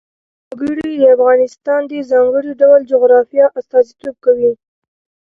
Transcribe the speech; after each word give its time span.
وګړي 0.55 0.91
د 1.01 1.03
افغانستان 1.15 1.81
د 1.87 1.93
ځانګړي 2.11 2.51
ډول 2.61 2.79
جغرافیه 2.91 3.45
استازیتوب 3.59 4.15
کوي. 4.25 4.51